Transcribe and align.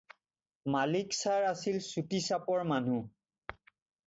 মালিক 0.75 1.11
চাৰ 1.17 1.45
আছিল 1.49 1.77
চুটি 1.89 2.23
চাপৰ 2.29 2.65
মানুহ। 2.73 3.63